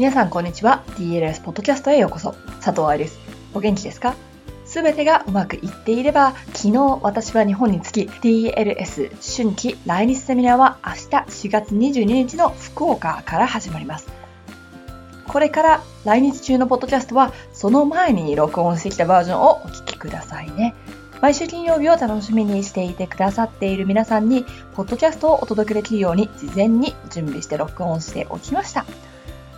[0.00, 0.82] 皆さんこんにちは。
[0.96, 2.32] DLS ポッドキャストへようこそ。
[2.62, 3.18] 佐藤愛です。
[3.52, 4.14] お元気ですか？
[4.64, 9.10] すべてがうまくいっていれば昨日私は日本に着き DLS
[9.44, 11.00] 春季来日セミナーは明日
[11.48, 14.08] 4月22日の福岡から始まります。
[15.28, 20.74] これから来日中のポッドキャストはその前に録音してきたバージョンをお聞きくださいね。
[21.20, 28.86] 毎週金曜日を楽しみにしていてくださっている皆さんに、ポッドキャストをお届けできるように事前に準備して録音しておきました。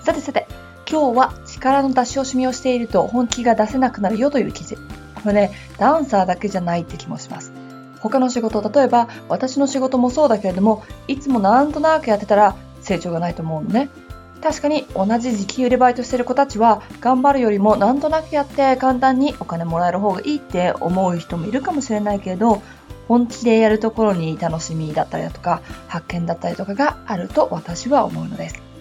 [0.02, 0.48] さてさて、
[0.90, 4.76] 今日は力の出し惜しみをしていると本気が出せなくなるよという記事。
[4.76, 7.52] これね、ダンサーだけじゃないって気もします。
[8.00, 13.90] 他の仕事、例えば私の仕事もそうだけれども、いつもなんとなくやってたら成長がないと思うのね。
[14.42, 22.60] 確かに同じ時給でバイトしてる子たちは頑張るよりもなんとなくやって簡単にお金もらえる方がいいって思う人もいるかもしれないけれど
[23.06, 28.71] 本気でやるところに楽しみだったりだとか発見だったりとかがあると私は思うのです。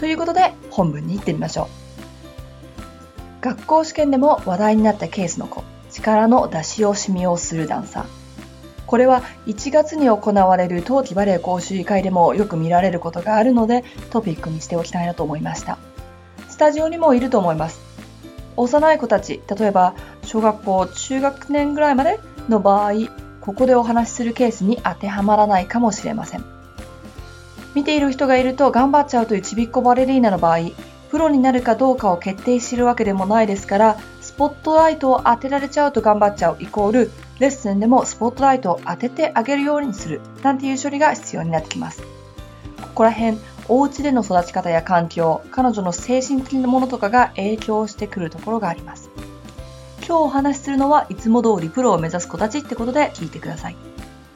[0.00, 3.42] ということで本文に行ってみましょう。
[3.42, 8.04] 学校試験でも話題になったケースの子力の出し惜しみをするダンサー。
[8.86, 15.76] これは1月に行われる冬季バレエ講習会でもよく見られることがあるのでトピックにしておきたいなと思いました。
[16.48, 17.78] スタジオにもいると思います。
[18.56, 22.92] 幼い子たち例えば小学校中学年ぐらいまでの場合
[23.42, 26.59] ここでお話しするケースに当てはまらないかもしれません。
[27.74, 30.58] 見ている人がいると頑張っちゃうというちびっこバレリーナの場合
[31.10, 37.10] プロになるかどうかを決定してるわけでもないですからスポットライトを当てられちゃうと頑張っちゃうイコール
[37.40, 42.02] レッスンでもスポットライトを当ててあげるようにするなんていう処理が必要になってきます。
[42.02, 49.10] ここら辺、お家での育ち方や環境、彼女の精神的なものとかが影響してくるところがあります。
[50.06, 53.89] 今日お話しするのはいつも通りプロを目指す子たちってことで聞いてください。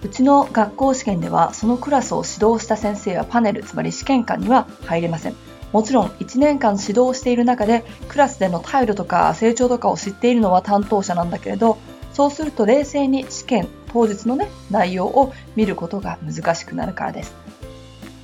[0.04, 5.34] うちの学校試験ではそのクラスを指導した先生はパネル、つまり試験官には入れません。
[5.72, 11.78] もちろん1年間指導している中でクラスでの態度とか成長とかを知っているのは担当者なんだけれど
[12.12, 17.34] そうすると冷静に試験当日のね内容を見ることが難しくなるからです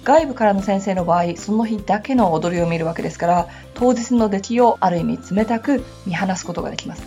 [0.05, 7.03] 外部からの先生の場合その日だけの踊りを見るわけですから当日の出来をある意味冷たく見放すことができます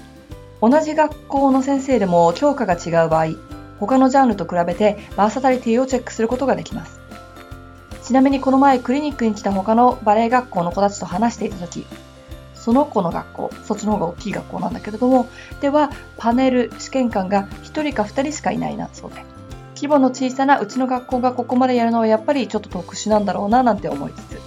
[0.62, 7.00] 同じ学校の先生でも教科が違う場合他のジャンルと比べてバーサタリティをチェックすることができます
[8.03, 11.85] ちなみにこの前クリニックに来た他のバレエ学校の子たちと話していた時
[12.63, 15.28] その子の学校、そっちの方が大きい学校なんだけれども、
[15.59, 19.25] では、パネル試験官が1人か2人しかいないな、そうで。
[19.75, 24.41] 規模の小さなうちの学校がここまでやるのはやっぱりちょっと特殊なんだろうな、なんて思いつつ。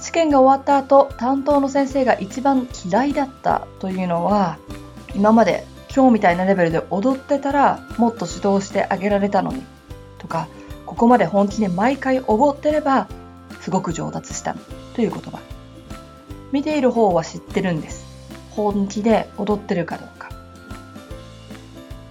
[0.00, 4.58] 試験が終わった後、担当の先生が一番嫌いだったというのは、
[5.16, 9.62] 今まで今日みたいなレベルで踊ってたらもっと指導してあげられたのに
[10.18, 10.48] とか
[10.86, 13.08] ここまで本気で毎回おごってれば
[13.60, 14.56] すごく上達した
[14.94, 15.40] という言葉
[16.52, 18.04] 見ている方は知ってるんです。
[18.50, 20.30] 本気で踊ってるかどうか。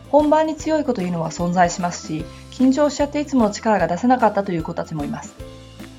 [0.10, 5.34] 本番に強い子というのは存在しますし、緊張しちゃっていつもの力が出せなかったという子たちもいます。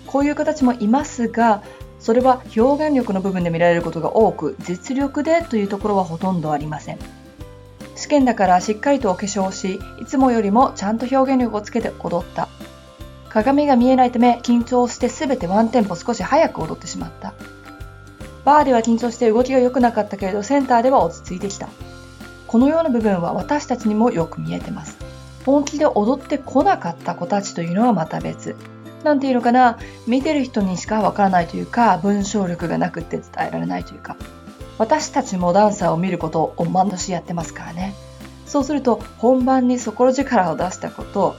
[0.06, 1.62] こういう子たちもいますが、
[2.00, 6.98] それは表現力の部分で見られることが多く、実力でというところはほとんどありません。
[8.12, 12.48] 験だからしっかりとお化粧し、いつもよりもちゃんと表現力をつけて踊った。
[13.30, 17.32] 鏡が見えないため緊張して全てワンテンポ少し早く踊ってしまった。
[18.44, 21.68] バーでは緊張して動きが良くなかったけれどセンターでは落ち着いてきた。
[22.46, 24.98] このような部分は私たちにもよく見えてます。
[25.46, 28.56] 本気で踊ってこなかった子たちというのはまた別。
[29.04, 29.78] なんていうのかな。
[30.06, 34.16] 見てる人にしかわからないというか文章力がなくって伝えられないというか。
[34.82, 37.94] 私たちもダンサーを見ることを毎年やってますからね
[38.46, 41.36] そうすると本番に底力を出したこと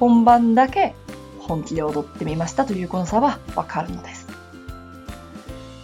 [0.00, 0.96] 本番だけ
[1.38, 4.26] 本気で踊ってみましたというこの差はわかるのです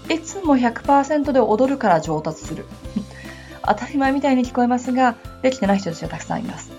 [0.09, 2.65] いつも100%で踊るから上達する。
[3.67, 6.76] 当たり前みたいに聞こえますが、できてない人たちがたくさんいます。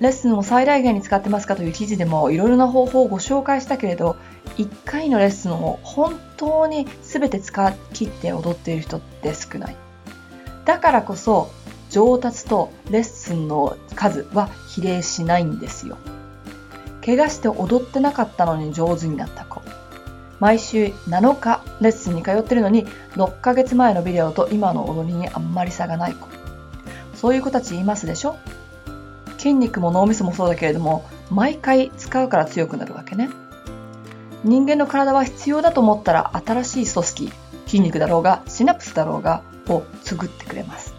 [0.00, 4.16] レッスンを最大限に使ってますかという記事でもいろいろな方法をご紹介したけれど、
[4.56, 9.76] 1回のレッスンを本当に全て使い切って踊っている人って少ない。
[10.64, 11.50] だからこそ、
[11.90, 15.96] 上達とレッスンの数は比例しないんですよ。
[17.04, 19.62] 怪我して踊ってなかったのに上手になった子。
[20.38, 22.86] 毎週7日レッスンに通ってるのに
[23.16, 26.28] 6ヶ月前のビデオと今の踊りにあんまり差がない子
[27.14, 28.36] そういう子たちいますでしょ？
[29.38, 33.30] 筋肉も脳みそもそうだけれども毎回使うから強くなるわけね。
[34.44, 37.32] 人間の体は必要だと思ったら新しい組織
[37.66, 40.94] 筋肉だろうがシナプスだろうがを作ってくれます。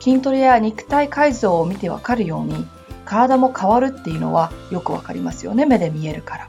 [0.00, 2.66] 筋トレや肉体改造を見てわかるように
[3.04, 5.66] 体も変わるっていうのはよくわかりますよね。
[5.66, 6.48] 目で見えるから。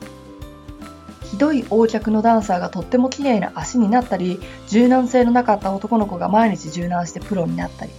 [1.24, 7.92] ひどい横脚のダンサーがとっても綺麗な足になったり柔軟性のなかった男の子が毎日柔軟してプロになったり。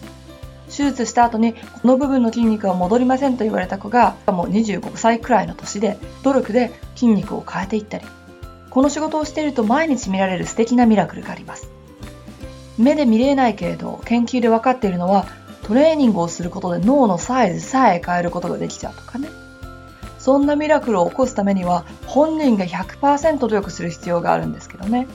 [0.77, 8.05] 手術した後にこの部分の筋肉は戻りませんと言われた子がもう25歳くらいの年で努力で筋肉を変えていったり
[8.71, 11.71] この仕事をしていると毎日見られる素敵なミラクルがあります。
[12.77, 15.27] 目で見れないけれど研究で分かっているのは
[15.63, 19.29] トレーニングをすることで脳のサイズさえ変えることができちゃうとかね。
[20.19, 25.07] そんなミラクルを起こすためには本人が100%努力する必要があるんですけどね。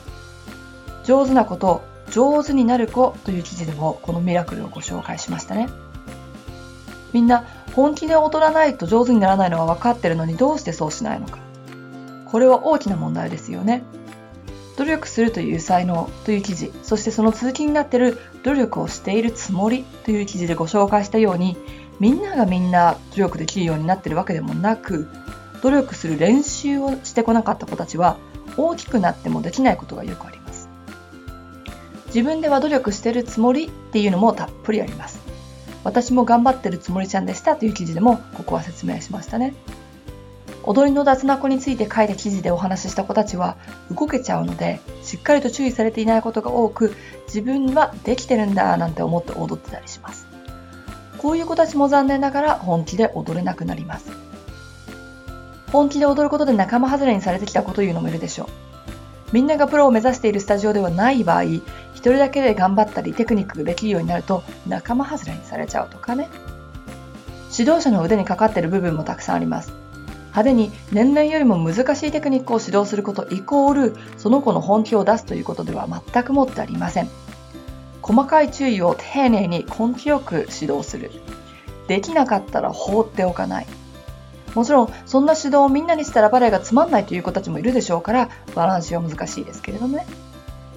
[1.03, 5.69] 上手なこと上手になる子という記事でもこのミラクルをご紹介しましたね。
[7.13, 7.45] みんな
[7.75, 11.39] 本気で踊らないと上手にならないのは分かってるのにどうしてそうしないのか。
[12.25, 13.83] これは大きな問題ですよね。
[14.79, 21.57] 努力するという才能という記事そしてその続きになっている努力をしているつもりという記事でご紹介したように
[21.99, 25.09] みんながみんな努力できるようになってるわけでもなく
[25.61, 28.15] 努力する練習をしてこなかった子たちは
[28.55, 30.38] 大きくなってもできないことがよくあります。
[32.09, 35.19] 自分では努力してるつもりっていうのもたっぷりあります
[35.83, 39.53] 私も頑張ってるつもりちゃんでしたという記事でもここは説明しましたね
[40.63, 43.57] 踊りの脱な子について書いた記事でお話しした子たちは
[43.89, 46.93] 動けちゃうのでしっかりと注意されていないことが多く
[47.27, 50.29] 自分はできてるんだなんて思って踊ってたりします
[51.19, 54.09] こういう子たちも残念ながら本気で踊れなくなります。
[55.71, 58.47] 本気で踊ることで仲間外れにされてきた子というのもいるでしょう。
[59.31, 61.61] みんながプロを目指しているスタジオではない場合、一
[61.93, 66.29] 人だけで頑張ったりテクニックができるようになると仲間外れにされちゃうとかね。
[67.51, 69.73] 指導者の腕にかかっている部分もたくさんあります。
[70.29, 77.09] 派手に年々よりも難しいテクニックを指導することイコールその子の本気を出すということでは全くもってありません。
[78.01, 81.11] 細かい注意を丁寧に根気よく指導する。
[81.87, 83.67] できなかったら放っておかない。
[84.55, 90.05] もちろん、そんな指導をみんなにしたらバレエがつまんないという子たちもいるでしょうから、バランスは難しいですけれどもね。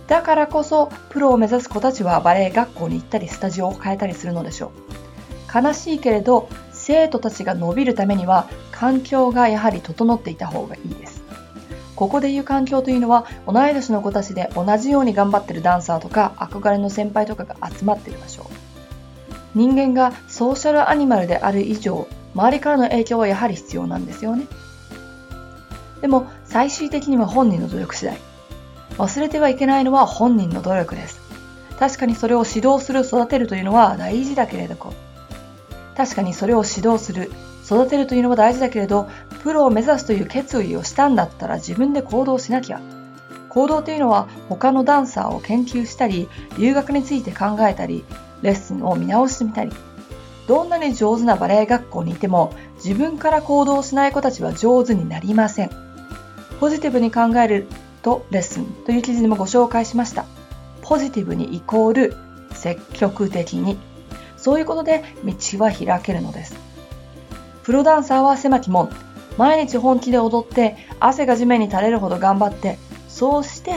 [0.06, 4.72] だからこそ、プロを目指す子たちはバレエ学校に行ったり、スタジオを変えたりするのでしょ
[5.54, 5.64] う。
[5.64, 11.22] 悲しいけれど、生徒たちが伸びるためには、環境がやはり整っていた方がいいです。
[11.94, 18.50] ここでいう環境というのは同い年の子たちで同じように頑張ってるダンサーとか憧れの先輩とかが集まっている場所
[19.54, 24.46] 人間がソーシャルアニマルである以上周りからの影響はやはり必要なんですよね
[26.00, 28.18] でも最終的には本人の努力次第
[28.98, 31.20] 忘れてはいけないのは本人の努力です
[31.78, 34.76] 確かにそれを指導する育てるというのは大事だけれど
[35.96, 37.30] 確かにそれを指導する
[37.64, 39.08] 育てるというのは大事だけれど
[39.42, 42.80] プロを目指すという決意をしたんだったら自分で行動しなきゃ。
[43.48, 46.28] 行動というのは他のダンサーを研究したり、
[46.58, 48.04] 留学について考えたり、
[48.40, 49.72] レッスンを見直してみたり。
[50.46, 55.70] どんなに上手なバレエ学校にいても自分から行動しない子たちは上手になりません。
[56.60, 57.66] ポジティブに考える
[58.02, 60.24] とレッスンという記事でもご紹介しました。
[60.82, 62.16] ポジティブにイコール
[62.52, 63.78] 積極的に。
[64.36, 65.34] そういうことで道
[65.64, 66.56] は開けるのです。
[67.62, 68.90] プロダンサーは狭き門。
[69.38, 72.78] 毎日本気で踊って汗が地面に垂れるほど頑張って
[73.08, 73.72] そうして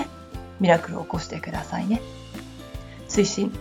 [0.59, 2.01] ミラクルを起こしてくださいね
[3.07, 3.51] 推進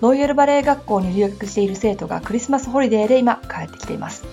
[0.00, 4.24] ロイヤルバレエ学校に留学している生徒がクリスマスホリデーで今帰ってきています。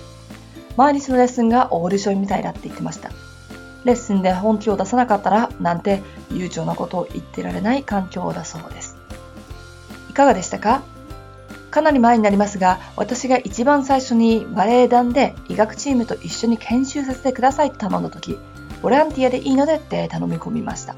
[0.77, 3.09] 毎日のレッスンがオーディションみたいだって言ってました。
[3.83, 8.97] レッスンで本気を出さなかったらなんて悠長なことを言ってられない環境だそうです。
[10.09, 10.83] いかがでしたか？
[11.71, 18.37] かなり前になりますが、私が一番最初にバレエ団で医学チームと一緒に研修させてくださいと頼んだ時、
[18.81, 20.95] ボランティアでいいのでって頼み込みました。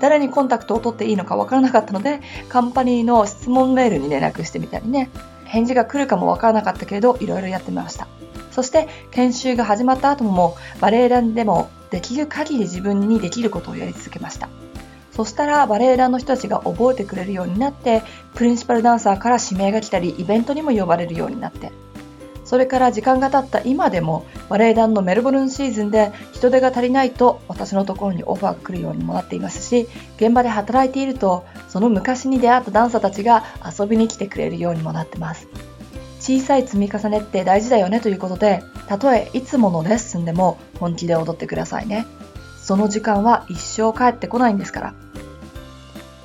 [0.00, 5.10] 誰にコンタクトを取っていいのかわからなかったので、カンパニーの質問メールに連絡してみたりね、
[5.44, 8.08] 返事が来るかもわからなかったけれど、いろいろやってみました。
[8.50, 14.48] そして、研修が始まった後も、バレエ団でもできる限り自分にできることをやり続けました。
[15.16, 18.02] そしたらバレエ団の人たちが覚えてくれるようになって
[18.34, 21.72] プリンシパルダンサーから指名が来たりイベントにも呼ばれるようになって
[22.46, 33.44] それから時間が経った今でもバレエ団のメルボルンシーズンで人手が足りないと私のところにオファーが来るようにもなっていますし現場で働いているとその昔に出会ったダンサーたちが
[33.78, 35.48] 遊びに来てくれるようにもなってます。
[36.20, 42.06] 小さい積み重ねって大事だよねということでたとえいつものレッスンでも本気で踊ってくださいね。
[42.60, 44.94] その時間は一生帰ってこないんですから。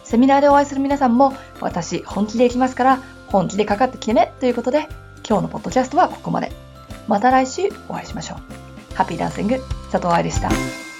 [0.03, 4.89] セミナーでお会いする皆さんも私本気で行きますから本気でかかってきてねということで
[5.27, 6.51] 今日のポッドキャストはここまで。
[7.07, 8.95] また来週お会いしましょう。
[8.95, 9.57] ハッピーダンシング
[9.91, 10.90] 佐藤愛でした。